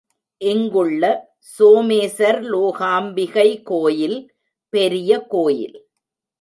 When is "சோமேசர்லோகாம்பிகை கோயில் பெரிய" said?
1.59-5.25